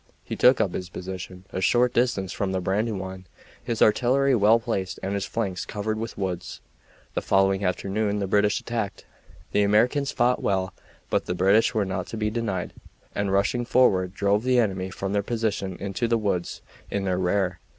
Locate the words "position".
0.89-1.45, 15.21-15.77